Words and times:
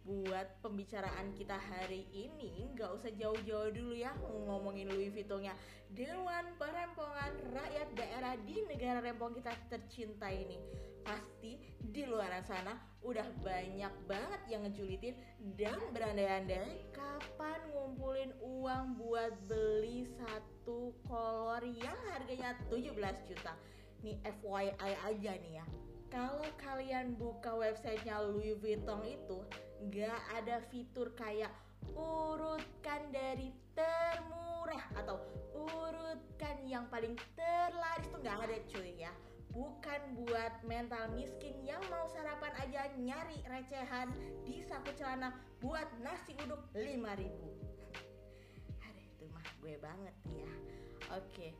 Buat 0.00 0.64
pembicaraan 0.64 1.36
kita 1.36 1.60
hari 1.60 2.08
ini 2.16 2.72
nggak 2.72 2.90
usah 2.96 3.12
jauh-jauh 3.12 3.68
dulu 3.68 3.92
ya 3.92 4.16
ngomongin 4.48 4.88
Louis 4.88 5.12
Vuittonnya. 5.12 5.52
Dewan 5.92 6.56
Perempongan 6.56 7.36
Rakyat 7.52 7.88
Daerah 7.92 8.34
di 8.40 8.64
negara 8.64 9.04
rempong 9.04 9.36
kita 9.36 9.52
tercinta 9.68 10.32
ini. 10.32 10.56
Pasti 11.04 11.60
di 11.80 12.08
luar 12.08 12.32
sana 12.48 12.76
udah 13.04 13.24
banyak 13.44 13.92
banget 14.08 14.40
yang 14.48 14.64
ngejulitin 14.68 15.16
dan 15.56 15.80
berandai-andai 15.92 16.92
Kapan 16.92 17.60
ngumpulin 17.72 18.32
uang 18.40 18.96
buat 18.96 19.36
beli 19.48 20.08
satu 20.16 20.96
kolor 21.04 21.60
yang 21.64 21.96
harganya 22.08 22.56
17 22.72 22.96
juta. 23.28 23.52
Nih 24.00 24.16
FYI 24.24 24.92
aja 25.04 25.32
nih 25.36 25.52
ya. 25.60 25.66
Kalau 26.10 26.42
kalian 26.58 27.14
buka 27.14 27.54
websitenya 27.54 28.18
Louis 28.24 28.58
Vuitton 28.58 29.04
itu 29.06 29.44
nggak 29.88 30.20
ada 30.36 30.60
fitur 30.68 31.16
kayak 31.16 31.48
urutkan 31.96 33.08
dari 33.08 33.48
termurah 33.72 34.84
atau 35.00 35.16
urutkan 35.56 36.60
yang 36.68 36.84
paling 36.92 37.16
terlaris 37.32 38.08
tuh 38.12 38.20
nggak 38.20 38.44
ada 38.44 38.60
cuy 38.68 38.92
ya. 39.00 39.12
Bukan 39.50 40.14
buat 40.14 40.62
mental 40.62 41.10
miskin 41.16 41.58
yang 41.66 41.82
mau 41.90 42.06
sarapan 42.14 42.54
aja 42.62 42.86
nyari 42.94 43.42
recehan 43.50 44.14
di 44.46 44.62
saku 44.62 44.94
celana 44.94 45.34
buat 45.58 45.90
nasi 46.06 46.38
uduk 46.46 46.70
5000 46.70 46.86
Aduh 48.86 49.02
itu 49.02 49.26
mah 49.34 49.42
gue 49.58 49.74
banget 49.82 50.14
ya. 50.30 50.52
Oke 51.18 51.50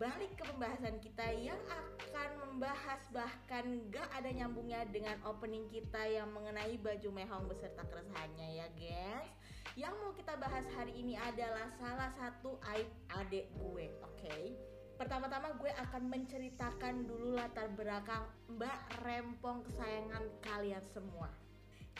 balik 0.00 0.32
ke 0.32 0.48
pembahasan 0.48 0.96
kita 1.04 1.28
yang 1.36 1.60
akan 1.68 2.30
membahas 2.48 3.04
bahkan 3.12 3.84
gak 3.92 4.08
ada 4.16 4.32
nyambungnya 4.32 4.88
dengan 4.88 5.20
opening 5.28 5.68
kita 5.68 6.00
yang 6.08 6.32
mengenai 6.32 6.80
baju 6.80 7.12
mehong 7.12 7.44
beserta 7.44 7.84
keresahannya 7.84 8.64
ya 8.64 8.66
guys 8.80 9.28
Yang 9.76 9.94
mau 10.00 10.16
kita 10.16 10.40
bahas 10.40 10.64
hari 10.72 10.96
ini 10.96 11.20
adalah 11.20 11.68
salah 11.76 12.08
satu 12.16 12.56
aib 12.72 12.88
adik 13.12 13.52
gue 13.60 13.92
oke 14.00 14.16
okay? 14.16 14.56
Pertama-tama 14.96 15.52
gue 15.60 15.68
akan 15.68 16.08
menceritakan 16.08 17.04
dulu 17.04 17.36
latar 17.36 17.68
belakang 17.76 18.24
Mbak 18.56 19.04
Rempong 19.04 19.68
kesayangan 19.68 20.24
kalian 20.40 20.84
semua 20.96 21.28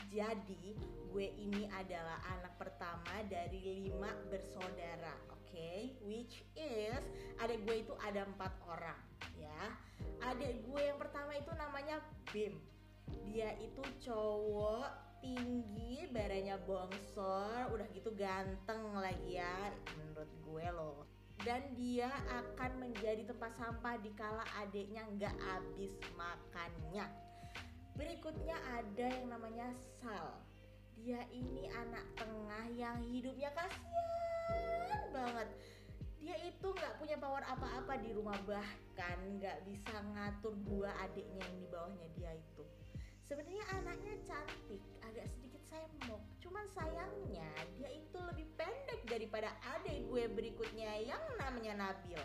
jadi 0.08 0.74
gue 1.12 1.26
ini 1.36 1.68
adalah 1.68 2.18
anak 2.32 2.56
pertama 2.56 3.20
dari 3.28 3.84
lima 3.84 4.08
bersaudara, 4.32 5.14
oke? 5.28 5.44
Okay? 5.50 5.92
Which 6.02 6.40
is 6.56 7.04
adik 7.40 7.64
gue 7.64 7.76
itu 7.88 7.94
ada 8.04 8.28
empat 8.28 8.52
orang, 8.68 9.00
ya. 9.40 9.60
Adik 10.24 10.64
gue 10.68 10.80
yang 10.80 11.00
pertama 11.00 11.32
itu 11.36 11.50
namanya 11.56 12.04
Bim. 12.30 12.60
Dia 13.26 13.56
itu 13.58 13.82
cowok 14.04 14.88
tinggi, 15.20 16.08
badannya 16.12 16.56
bongsor, 16.64 17.72
udah 17.72 17.86
gitu 17.92 18.12
ganteng 18.16 18.94
lagi 18.96 19.40
ya, 19.40 19.72
menurut 19.98 20.30
gue 20.44 20.66
loh 20.72 21.04
dan 21.40 21.72
dia 21.72 22.12
akan 22.28 22.84
menjadi 22.84 23.24
tempat 23.24 23.56
sampah 23.56 23.96
dikala 24.04 24.44
adiknya 24.60 25.08
nggak 25.16 25.32
habis 25.40 25.96
makannya 26.12 27.08
Berikutnya 28.00 28.56
ada 28.80 29.06
yang 29.12 29.28
namanya 29.28 29.68
Sal. 30.00 30.40
Dia 30.96 31.20
ini 31.36 31.68
anak 31.68 32.04
tengah 32.16 32.64
yang 32.72 32.96
hidupnya 33.04 33.52
kasihan 33.52 35.04
banget. 35.12 35.48
Dia 36.20 36.36
itu 36.44 36.68
nggak 36.68 37.00
punya 37.00 37.16
power 37.16 37.40
apa-apa 37.48 37.96
di 38.04 38.12
rumah 38.12 38.36
bahkan 38.44 39.18
nggak 39.40 39.64
bisa 39.64 39.96
ngatur 40.12 40.52
dua 40.68 40.92
adiknya 41.08 41.40
yang 41.40 41.56
di 41.56 41.66
bawahnya 41.72 42.08
dia 42.16 42.32
itu. 42.36 42.64
Sebenarnya 43.24 43.64
anaknya 43.80 44.14
cantik, 44.26 44.82
agak 45.00 45.26
sedikit 45.32 45.62
sembok. 45.72 46.22
Cuman 46.44 46.66
sayangnya 46.76 47.48
dia 47.80 47.88
itu 47.88 48.18
lebih 48.20 48.46
pendek 48.58 49.00
daripada 49.08 49.54
adik 49.78 50.04
gue 50.12 50.24
berikutnya 50.28 51.08
yang 51.08 51.22
namanya 51.40 51.88
Nabil. 51.88 52.20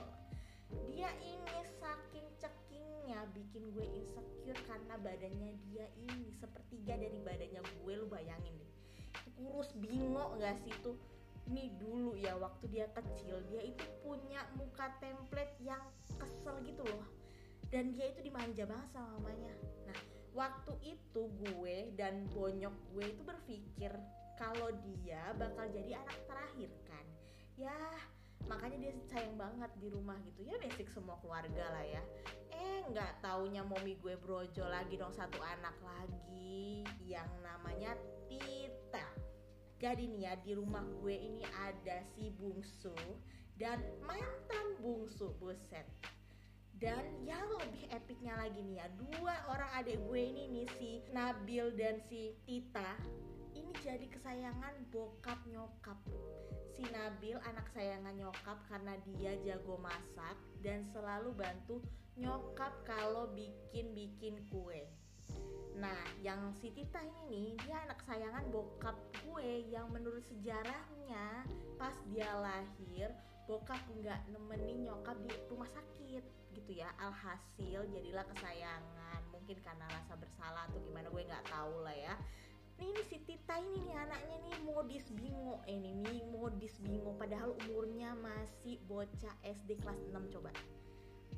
Dia 0.92 1.10
ini 1.24 1.58
saking 1.80 2.28
cekingnya 2.42 3.32
bikin 3.32 3.72
gue 3.72 3.86
insecure 3.86 4.60
karena 4.66 5.00
badannya 5.00 5.56
dia 5.72 5.88
ini 5.96 6.36
sepertiga 6.36 7.00
dari 7.00 7.22
badannya 7.24 7.62
gue 7.64 7.94
lu 7.96 8.10
bayangin 8.12 8.52
deh 8.60 8.76
kurus 9.36 9.70
bingung 9.76 10.40
gak 10.40 10.56
sih 10.64 10.72
tuh 10.80 10.96
nih 11.46 11.70
dulu 11.78 12.18
ya 12.18 12.34
waktu 12.38 12.66
dia 12.74 12.90
kecil 12.90 13.42
dia 13.50 13.62
itu 13.62 13.86
punya 14.02 14.42
muka 14.58 14.90
template 14.98 15.56
yang 15.62 15.82
kesel 16.18 16.58
gitu 16.66 16.82
loh. 16.86 17.06
Dan 17.70 17.94
dia 17.94 18.14
itu 18.14 18.26
dimanja 18.26 18.66
banget 18.66 18.90
sama 18.94 19.18
mamanya. 19.20 19.54
Nah 19.86 20.00
waktu 20.34 20.74
itu 20.84 21.22
gue 21.42 21.94
dan 21.96 22.26
bonyok 22.34 22.76
gue 22.94 23.06
itu 23.14 23.22
berpikir 23.22 23.92
kalau 24.36 24.70
dia 24.84 25.32
bakal 25.38 25.66
jadi 25.72 26.02
anak 26.02 26.20
terakhir 26.28 26.72
kan. 26.90 27.06
Ya 27.56 27.76
makanya 28.46 28.78
dia 28.90 28.94
sayang 29.10 29.38
banget 29.38 29.72
di 29.78 29.88
rumah 29.90 30.18
gitu. 30.26 30.46
Ya 30.46 30.58
basic 30.62 30.90
semua 30.94 31.18
keluarga 31.22 31.66
lah 31.72 31.86
ya. 31.86 32.02
Eh 32.54 32.86
nggak 32.90 33.22
taunya 33.22 33.62
momi 33.62 33.98
gue 34.02 34.18
brojo 34.18 34.66
lagi 34.66 34.98
dong 34.98 35.14
satu 35.14 35.38
anak 35.42 35.76
lagi 35.82 36.86
yang 37.06 37.30
jadi 39.86 40.02
nih 40.10 40.26
ya 40.26 40.34
di 40.42 40.58
rumah 40.58 40.82
gue 40.82 41.14
ini 41.14 41.46
ada 41.62 42.02
si 42.18 42.34
bungsu 42.34 42.98
dan 43.54 43.78
mantan 44.02 44.74
bungsu 44.82 45.30
buset 45.38 45.86
dan 46.82 47.06
yang 47.22 47.46
lebih 47.62 47.86
epicnya 47.94 48.34
lagi 48.34 48.66
nih 48.66 48.82
ya 48.82 48.90
dua 48.98 49.38
orang 49.46 49.70
adik 49.78 50.02
gue 50.10 50.22
ini 50.26 50.50
nih 50.50 50.68
si 50.82 51.06
Nabil 51.14 51.70
dan 51.78 52.02
si 52.10 52.34
Tita 52.50 52.98
ini 53.54 53.70
jadi 53.86 54.10
kesayangan 54.10 54.90
bokap 54.90 55.38
nyokap 55.54 56.02
si 56.74 56.82
Nabil 56.90 57.38
anak 57.46 57.70
sayangan 57.70 58.18
nyokap 58.18 58.58
karena 58.66 58.98
dia 59.06 59.38
jago 59.46 59.78
masak 59.78 60.34
dan 60.66 60.82
selalu 60.98 61.30
bantu 61.38 61.78
nyokap 62.18 62.74
kalau 62.90 63.30
bikin-bikin 63.38 64.42
kue. 64.50 64.90
Nah, 65.76 66.00
yang 66.24 66.56
si 66.64 66.72
Tita 66.72 67.04
ini 67.04 67.22
nih, 67.28 67.50
dia 67.68 67.78
anak 67.84 68.00
sayangan 68.08 68.48
bokap 68.48 68.96
gue 69.28 69.68
yang 69.68 69.92
menurut 69.92 70.24
sejarahnya 70.24 71.44
pas 71.76 71.96
dia 72.08 72.32
lahir, 72.40 73.12
bokap 73.44 73.84
nggak 74.00 74.24
nemenin 74.32 74.88
nyokap 74.88 75.20
di 75.28 75.36
rumah 75.52 75.68
sakit 75.76 76.24
gitu 76.56 76.72
ya. 76.72 76.88
Alhasil 76.98 77.84
jadilah 77.92 78.24
kesayangan. 78.32 79.22
Mungkin 79.36 79.60
karena 79.60 79.86
rasa 79.92 80.16
bersalah 80.16 80.64
atau 80.72 80.80
gimana 80.80 81.12
gue 81.12 81.22
nggak 81.28 81.48
tahu 81.52 81.84
lah 81.84 81.94
ya 81.94 82.16
nih 82.76 82.92
ini 82.92 83.04
si 83.08 83.18
Tita 83.24 83.56
ini 83.56 83.88
nih 83.88 83.96
anaknya 83.96 84.38
nih 84.44 84.56
modis 84.68 85.08
bingo 85.16 85.64
eh, 85.64 85.80
ini 85.80 85.96
nih 85.96 86.20
modis 86.28 86.76
bingo 86.84 87.16
padahal 87.16 87.56
umurnya 87.64 88.12
masih 88.20 88.84
bocah 88.84 89.32
SD 89.48 89.80
kelas 89.80 90.00
6 90.12 90.34
coba 90.36 90.52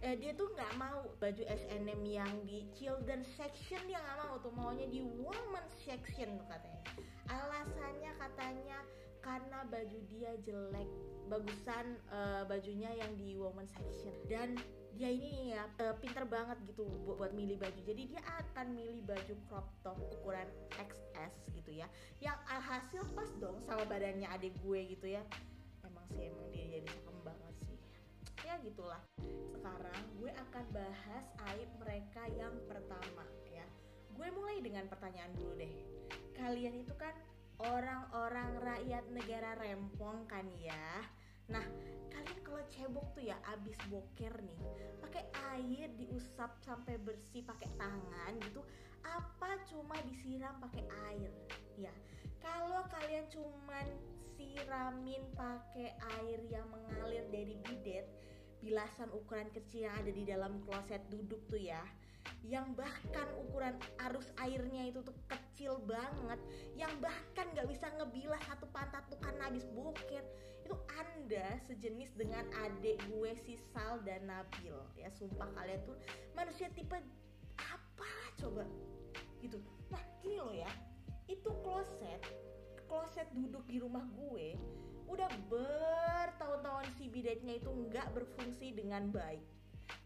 eh, 0.02 0.16
dia 0.18 0.31
tuh 0.38 0.50
nggak 0.53 0.74
mau 0.78 1.02
baju 1.18 1.44
SNM 1.47 2.02
yang 2.06 2.31
di 2.46 2.69
children 2.78 3.25
section 3.34 3.81
dia 3.90 3.97
nggak 3.97 4.18
mau 4.25 4.35
tuh 4.41 4.53
maunya 4.53 4.85
di 4.90 5.02
woman 5.02 5.66
section 5.81 6.38
katanya. 6.46 6.81
Alasannya 7.28 8.12
katanya 8.22 8.80
karena 9.19 9.59
baju 9.68 10.00
dia 10.07 10.31
jelek 10.46 10.88
bagusan 11.28 12.00
uh, 12.07 12.47
bajunya 12.47 12.88
yang 12.96 13.12
di 13.19 13.36
woman 13.36 13.68
section. 13.75 14.13
Dan 14.30 14.56
dia 14.97 15.13
ini 15.13 15.53
ya 15.53 15.68
uh, 15.84 15.94
pinter 16.00 16.25
banget 16.25 16.57
gitu 16.69 16.88
buat, 17.03 17.18
buat 17.19 17.34
milih 17.34 17.57
baju. 17.57 17.80
Jadi 17.84 18.16
dia 18.16 18.22
akan 18.24 18.78
milih 18.78 19.03
baju 19.03 19.34
crop 19.50 19.68
top 19.81 19.97
ukuran 20.13 20.47
XS 20.78 21.33
gitu 21.57 21.72
ya. 21.74 21.89
Yang 22.22 22.39
alhasil 22.48 23.04
pas 23.18 23.30
dong 23.42 23.60
sama 23.66 23.83
badannya 23.89 24.30
adik 24.30 24.56
gue 24.62 24.94
gitu 24.94 25.10
ya. 25.10 25.25
Emang 25.83 26.06
sih 26.13 26.30
emang 26.30 26.48
dia 26.54 26.80
jadi 26.80 26.88
cakep 26.88 27.18
banget 27.25 27.56
gitulah. 28.68 29.00
Sekarang 29.56 30.04
gue 30.19 30.28
akan 30.28 30.66
bahas 30.75 31.25
aib 31.56 31.69
mereka 31.80 32.28
yang 32.36 32.52
pertama 32.68 33.24
ya. 33.48 33.64
Gue 34.12 34.28
mulai 34.36 34.60
dengan 34.60 34.92
pertanyaan 34.92 35.31
dulu 35.40 35.56
deh. 35.56 35.72
Kalian 36.36 36.84
itu 36.84 36.92
kan 37.00 37.16
orang-orang 37.64 38.60
rakyat 38.60 39.08
negara 39.16 39.56
rempong 39.56 40.28
kan 40.28 40.44
ya? 40.60 41.00
Nah, 41.48 41.64
kalian 42.12 42.40
kalau 42.44 42.60
cebok 42.68 43.08
tuh 43.16 43.24
ya 43.24 43.40
abis 43.56 43.80
boker 43.88 44.36
nih, 44.44 44.60
pakai 45.00 45.24
air 45.56 45.88
diusap 45.96 46.60
sampai 46.60 47.00
bersih 47.00 47.40
pakai 47.48 47.72
tangan 47.80 48.36
gitu, 48.44 48.60
apa 49.08 49.63
cuma 49.72 49.96
disiram 50.04 50.60
pakai 50.60 50.84
air? 51.08 51.31
Ya, 51.80 51.94
kalau 52.44 52.84
kalian 52.92 53.31
cuman 53.31 53.88
siramin 54.36 55.24
pakai 55.40 55.96
air 56.20 56.40
yang 56.52 56.68
mengalir 56.68 57.24
dari 57.31 57.56
bidet, 57.63 58.06
bilasan 58.62 59.09
ukuran 59.13 59.48
kecil 59.54 59.88
yang 59.88 59.95
ada 60.00 60.12
di 60.12 60.24
dalam 60.25 60.59
kloset 60.65 61.01
duduk 61.09 61.39
tuh 61.48 61.62
ya, 61.62 61.81
yang 62.48 62.75
bahkan 62.75 63.27
ukuran 63.48 63.75
arus 64.09 64.30
airnya 64.39 64.88
itu 64.88 65.04
tuh 65.04 65.15
kecil 65.27 65.80
banget. 65.83 66.39
Yang 66.75 66.94
bahkan 67.04 67.45
nggak 67.56 67.68
bisa 67.68 67.88
ngebilas 67.98 68.44
satu 68.48 68.68
pantat 68.71 69.04
tuh 69.12 69.19
karena 69.19 69.51
habis 69.51 69.65
boker 69.71 70.24
itu 70.68 70.75
anda 71.00 71.56
sejenis 71.63 72.12
dengan 72.19 72.44
adik 72.68 73.00
gue 73.07 73.31
si 73.48 73.56
Sal 73.71 74.04
dan 74.04 74.27
Nabil. 74.27 74.75
Ya 75.00 75.07
sumpah 75.15 75.48
kalian 75.56 75.80
tuh 75.88 75.95
manusia 76.36 76.68
tipe 76.75 76.95
apa 77.57 78.12
coba. 78.39 78.68
Gitu. 79.39 79.60
Nah 79.92 80.03
gini 80.24 80.38
loh 80.39 80.56
ya. 80.56 80.71
Itu 81.27 81.51
kloset 81.63 82.24
kloset 82.88 83.28
duduk 83.36 83.63
di 83.68 83.78
rumah 83.84 84.04
gue 84.16 84.56
udah 85.07 85.31
bertahun-tahun 85.48 86.88
si 87.00 87.07
bidetnya 87.07 87.60
itu 87.60 87.72
nggak 87.72 88.12
berfungsi 88.12 88.75
dengan 88.75 89.07
baik. 89.07 89.44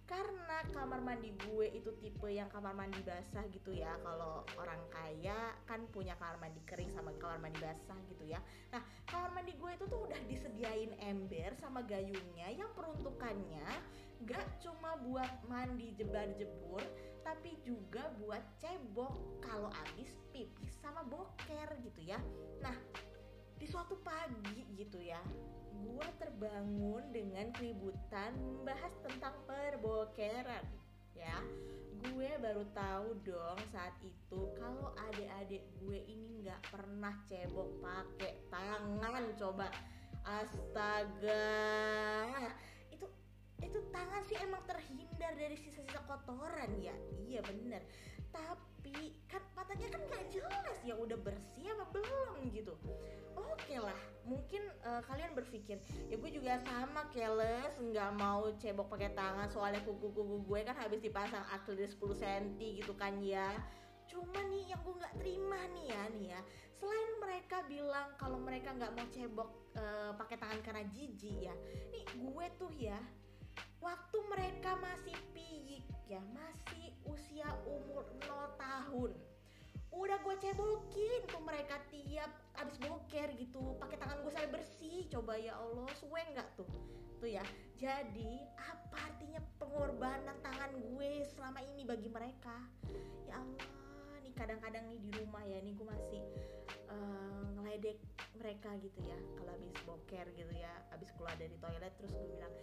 Karena 0.06 0.60
kamar 0.75 1.00
mandi 1.00 1.31
gue 1.48 1.72
itu 1.72 1.95
tipe 2.04 2.28
yang 2.28 2.51
kamar 2.51 2.75
mandi 2.75 3.00
basah 3.01 3.48
gitu 3.50 3.72
ya. 3.72 3.95
Kalau 4.04 4.44
orang 4.60 4.83
kaya 4.92 5.56
kan 5.63 5.88
punya 5.89 6.19
kamar 6.19 6.36
mandi 6.38 6.60
kering 6.68 6.92
sama 6.92 7.16
kamar 7.16 7.39
mandi 7.39 7.57
basah 7.63 7.95
gitu 8.12 8.28
ya. 8.28 8.38
Nah 8.75 8.83
kamar 9.07 9.31
mandi 9.31 9.56
gue 9.56 9.72
itu 9.72 9.86
tuh 9.88 10.06
udah 10.06 10.19
disediain 10.28 10.92
ember 11.00 11.56
sama 11.57 11.81
gayungnya 11.88 12.51
yang 12.51 12.69
peruntukannya 12.75 13.66
gak 14.28 14.45
cuma 14.62 15.01
buat 15.01 15.31
mandi 15.50 15.98
jebar 15.98 16.30
jebur 16.38 16.83
tapi 17.25 17.57
juga 17.66 18.12
buat 18.22 18.44
cebok. 18.62 19.16
Kalau 19.42 19.72
abis 19.89 20.12
pipis 20.12 20.12
sama 20.12 20.20
boker 21.12 21.68
gitu 21.84 22.00
ya. 22.08 22.18
Nah 22.63 22.75
di 23.60 23.69
suatu 23.69 24.00
pagi 24.02 24.66
gitu 24.74 24.98
ya 24.98 25.22
gue 25.81 26.08
terbangun 26.18 27.04
dengan 27.13 27.50
keributan 27.54 28.34
membahas 28.38 28.94
tentang 29.06 29.34
perbokeran 29.46 30.66
ya. 31.18 31.38
Gue 32.02 32.34
baru 32.42 32.66
tahu 32.74 33.13
dong 33.22 33.62
saat 33.69 33.94
itu 34.02 34.42
kalau 34.58 34.90
adik-adik 35.10 35.62
gue 35.78 36.00
ini 36.10 36.42
nggak 36.42 36.62
pernah 36.74 37.14
cebok 37.30 37.69
pakai 37.81 38.42
tangan 38.50 39.25
coba. 39.38 39.69
Astaga. 40.25 41.46
Itu 42.90 43.06
itu 43.62 43.80
tangan 43.94 44.22
sih 44.25 44.38
emang 44.42 44.66
terhindar 44.66 45.34
dari 45.38 45.57
sisa-sisa 45.57 46.02
kotoran 46.10 46.74
ya. 46.81 46.94
Iya 47.30 47.46
bener. 47.46 47.86
Tapi 48.34 48.70
kan 49.28 49.42
matanya 49.56 49.88
kan 49.92 50.02
nggak 50.08 50.26
jelas 50.32 50.78
ya 50.84 50.94
udah 50.98 51.18
bersih 51.20 51.72
apa 51.72 51.86
belum 51.94 52.52
gitu. 52.52 52.74
Oke 53.36 53.76
lah 53.80 53.98
mungkin 54.22 54.62
uh, 54.86 55.02
kalian 55.10 55.34
berpikir 55.34 55.82
ya 56.08 56.16
gue 56.16 56.32
juga 56.32 56.62
sama 56.62 57.10
keles 57.10 57.74
nggak 57.82 58.12
mau 58.22 58.54
cebok 58.62 58.94
pakai 58.94 59.18
tangan 59.18 59.50
soalnya 59.50 59.82
kuku-kuku 59.82 60.46
gue 60.46 60.60
kan 60.62 60.78
habis 60.78 61.02
dipasang 61.02 61.42
akrilik 61.50 61.90
10 61.90 62.22
cm 62.22 62.44
gitu 62.60 62.94
kan 62.94 63.18
ya. 63.24 63.50
Cuma 64.06 64.44
nih 64.52 64.76
yang 64.76 64.82
gue 64.84 64.96
nggak 65.00 65.16
terima 65.24 65.60
nih 65.72 65.86
ya 65.90 66.04
nih 66.14 66.26
ya. 66.36 66.42
Selain 66.76 67.12
mereka 67.22 67.64
bilang 67.66 68.08
kalau 68.20 68.38
mereka 68.42 68.74
nggak 68.76 68.92
mau 68.94 69.08
cebok 69.10 69.50
uh, 69.78 70.12
pakai 70.20 70.38
tangan 70.40 70.60
karena 70.66 70.84
jijik 70.92 71.38
ya 71.52 71.56
nih 71.92 72.04
gue 72.18 72.46
tuh 72.60 72.72
ya 72.76 73.00
waktu 73.81 74.18
mereka 74.30 74.78
masih 74.78 75.18
piyik 75.33 75.83
ya 76.06 76.22
masih 76.31 76.94
usia 77.10 77.50
umur 77.66 78.06
0 78.22 78.62
tahun. 78.62 79.12
Udah 79.92 80.18
gue 80.24 80.36
cebokin 80.39 81.22
tuh 81.28 81.44
mereka 81.44 81.81
tiap 81.92 82.31
abis 82.56 82.80
boker 82.80 83.28
gitu 83.36 83.75
pakai 83.81 83.98
tangan 84.00 84.24
gue 84.24 84.31
saya 84.31 84.48
bersih. 84.48 85.10
Coba 85.12 85.36
ya 85.36 85.57
Allah 85.57 85.89
suwe 86.00 86.22
nggak 86.31 86.48
tuh? 86.56 86.69
Tuh 87.19 87.28
ya 87.28 87.44
jadi 87.75 88.48
apa 88.56 88.98
artinya 89.12 89.42
pengorbanan 89.60 90.38
tangan 90.45 90.72
gue 90.78 91.25
selama 91.36 91.60
ini 91.66 91.83
bagi 91.83 92.07
mereka? 92.07 92.56
Ya 93.28 93.42
Allah 93.42 94.16
nih 94.24 94.33
kadang-kadang 94.38 94.86
nih 94.88 95.00
di 95.01 95.12
rumah 95.19 95.44
ya 95.44 95.60
nih 95.60 95.74
gue 95.75 95.88
masih 95.89 96.22
uh, 96.88 97.44
ngeledek 97.60 97.98
mereka 98.38 98.72
gitu 98.80 99.00
ya. 99.04 99.18
Kalau 99.36 99.51
habis 99.51 99.74
boker 99.83 100.25
gitu 100.38 100.54
ya 100.56 100.72
habis 100.94 101.10
keluar 101.18 101.36
dari 101.36 101.57
toilet 101.60 101.94
terus 102.00 102.13
gue 102.16 102.30
bilang 102.31 102.54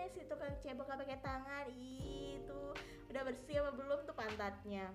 eh 0.00 0.08
si 0.16 0.24
tukang 0.24 0.56
cebok 0.64 0.88
pakai 0.88 1.20
tangan. 1.20 1.68
Itu 1.76 2.72
udah 3.12 3.22
bersih 3.28 3.60
apa 3.60 3.76
belum 3.76 4.08
tuh 4.08 4.16
pantatnya? 4.16 4.88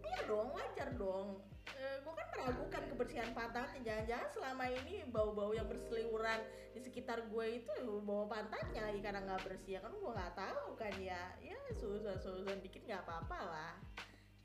Iya 0.00 0.20
dong 0.24 0.56
wajar 0.56 0.88
dong. 0.96 1.44
E, 1.68 1.78
eh, 1.78 1.96
gue 2.00 2.12
kan 2.16 2.26
meragukan 2.32 2.82
kebersihan 2.88 3.30
pantatnya. 3.36 3.80
Jangan-jangan 3.84 4.28
selama 4.32 4.64
ini 4.72 5.04
bau-bau 5.12 5.52
yang 5.52 5.68
berseliweran 5.68 6.40
di 6.72 6.80
sekitar 6.80 7.28
gue 7.28 7.46
itu 7.60 7.72
bau 8.02 8.24
pantatnya 8.24 8.88
lagi 8.88 9.00
karena 9.04 9.20
nggak 9.20 9.44
bersih. 9.44 9.76
Ya 9.76 9.80
kan 9.84 9.92
gue 9.92 10.12
nggak 10.16 10.34
tahu 10.34 10.66
kan 10.80 10.94
ya. 10.96 11.22
Ya 11.44 11.56
susah 11.76 12.16
dikit 12.64 12.82
nggak 12.88 13.04
apa-apa 13.04 13.38
lah. 13.44 13.74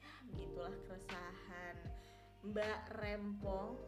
Ya 0.04 0.12
begitulah 0.28 0.76
keresahan 0.84 1.76
Mbak 2.44 2.80
Rempong 3.00 3.80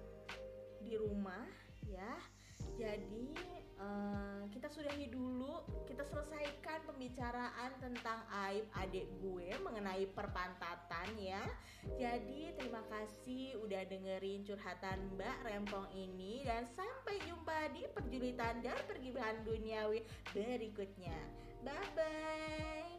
di 0.80 0.96
rumah 0.96 1.44
ya 1.84 2.39
jadi 2.78 3.32
uh, 3.80 4.44
kita 4.52 4.68
sudahi 4.70 5.08
dulu 5.10 5.64
kita 5.88 6.04
selesaikan 6.06 6.80
pembicaraan 6.86 7.72
tentang 7.82 8.20
aib 8.48 8.68
adik 8.78 9.08
gue 9.20 9.50
mengenai 9.64 10.06
perpantatan 10.14 11.08
ya. 11.18 11.44
Jadi 11.96 12.52
terima 12.60 12.84
kasih 12.92 13.56
udah 13.64 13.88
dengerin 13.88 14.44
curhatan 14.44 15.16
Mbak 15.16 15.38
Rempong 15.48 15.88
ini 15.96 16.44
dan 16.44 16.68
sampai 16.76 17.24
jumpa 17.24 17.72
di 17.72 17.88
perjulitan 17.96 18.60
dan 18.60 18.78
pergibahan 18.86 19.42
duniawi 19.48 20.04
berikutnya. 20.36 21.18
Bye 21.64 21.90
bye 21.96 22.99